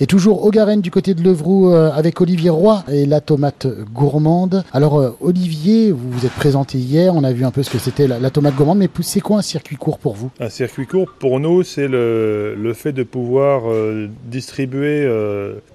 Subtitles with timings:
[0.00, 3.68] Et toujours au Garenne du côté de Levroux euh, avec Olivier Roy et la tomate
[3.92, 4.64] gourmande.
[4.72, 7.78] Alors euh, Olivier, vous vous êtes présenté hier, on a vu un peu ce que
[7.78, 10.32] c'était la, tomate gourmande, mais c'est quoi un circuit court pour vous?
[10.40, 15.08] Un circuit court pour nous, c'est le, fait de pouvoir euh, distribuer,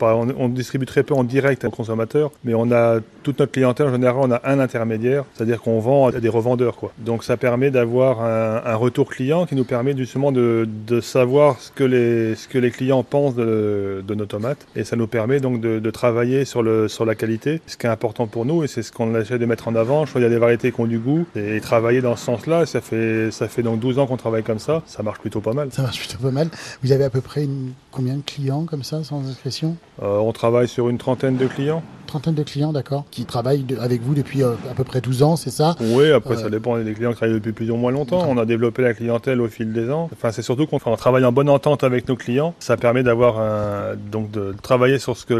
[0.01, 3.93] on, distribue très peu en direct à consommateur, mais on a toute notre clientèle en
[3.93, 6.75] général, on a un intermédiaire, c'est-à-dire qu'on vend à des revendeurs.
[6.75, 6.91] Quoi.
[6.97, 10.67] Donc ça permet d'avoir un, retour client qui nous permet justement de,
[11.01, 14.67] savoir ce que les, ce que les clients pensent de de nos tomates.
[14.75, 17.89] Et ça nous permet donc de, travailler sur, le, sur la qualité, ce qui est
[17.89, 20.05] important pour nous et c'est ce qu'on essaie de mettre en avant.
[20.19, 23.47] A des variétés qui ont du goût et travailler dans ce sens-là, ça fait, ça
[23.47, 24.83] fait donc 12 ans qu'on travaille comme ça.
[24.85, 25.69] Ça marche plutôt pas mal.
[25.71, 26.49] Ça marche plutôt pas mal.
[26.83, 27.47] Vous avez à peu près
[27.91, 29.77] combien de clients comme ça, sans expression?
[30.01, 34.01] Euh, On travaille sur une trentaine de clients trentaine de clients, d'accord, qui travaillent avec
[34.01, 35.75] vous depuis euh, à peu près 12 ans, c'est ça?
[35.79, 38.25] Oui, après ça euh, dépend des clients qui travaillent depuis plus ou moins longtemps.
[38.27, 40.09] On a développé la clientèle au fil des ans.
[40.11, 42.53] Enfin, c'est surtout qu'on travaille en bonne entente avec nos clients.
[42.59, 45.33] Ça permet d'avoir un, donc de travailler sur ce que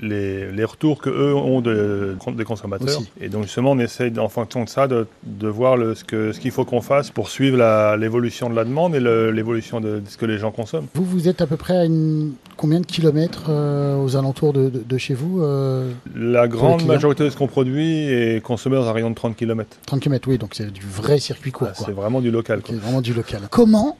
[0.00, 3.00] les, les, retours que eux ont de, des consommateurs.
[3.20, 6.32] Et donc justement, on essaye en fonction de ça de, de voir le, ce qu'il
[6.32, 7.58] ce qu'il faut qu'on fasse pour suivre
[7.96, 10.86] l'évolution de la demande et l'évolution de, ce que les gens consomment.
[10.94, 14.70] Vous, vous êtes à peu près à une, combien de kilomètres euh, aux alentours de,
[14.70, 15.42] de chez vous
[16.14, 19.76] la grande majorité de ce qu'on produit est consommé dans un rayon de 30 km.
[19.86, 21.68] 30 km, oui, donc c'est du vrai circuit court.
[21.70, 22.60] Ah, c'est vraiment du local.
[22.66, 23.42] C'est vraiment du local.
[23.50, 23.96] Comment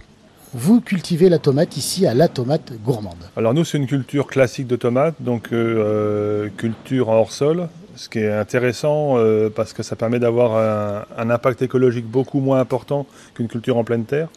[0.55, 3.17] vous cultivez la tomate ici à la tomate gourmande?
[3.37, 8.09] Alors nous, c'est une culture classique de tomate, donc euh, euh, culture en hors-sol, ce
[8.09, 12.61] qui est intéressant euh, parce que ça permet d'avoir un, un, impact écologique beaucoup moins
[12.61, 14.29] important qu'une culture en pleine terre,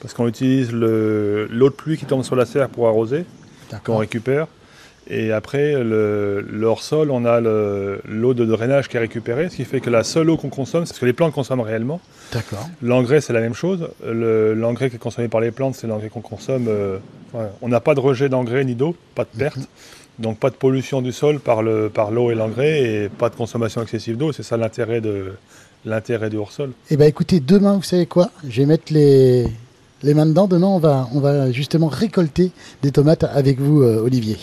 [0.00, 3.24] parce qu'on utilise l'eau de pluie qui tombe sur la serre pour arroser,
[3.84, 4.46] qu'on récupère.
[5.08, 9.80] Et après, le, hors-sol, on a l'eau de drainage qui est récupérée, ce qui fait
[9.80, 12.00] que la seule eau qu'on consomme, c'est ce que les plantes consomment réellement.
[12.32, 12.66] D'accord.
[12.80, 13.88] L'engrais, c'est la même chose.
[14.04, 16.66] L'engrais qui est consommé par les plantes, c'est l'engrais qu'on consomme.
[16.68, 16.98] Euh,
[17.60, 19.58] on n'a pas de rejet d'engrais ni d'eau, pas de perte.
[19.58, 19.66] Mhm.
[20.20, 23.82] Donc pas de pollution du sol par l'eau par et l'engrais et pas de consommation
[23.82, 24.32] excessive d'eau.
[24.32, 25.32] C'est ça l'intérêt de
[25.84, 26.70] l'intérêt du hors-sol.
[26.90, 28.30] Eh bien écoutez, demain, vous savez quoi?
[28.48, 29.46] Je vais mettre les,
[30.02, 30.46] les mains dedans.
[30.46, 34.36] Demain, on va, on va justement récolter des tomates avec vous, euh, Olivier.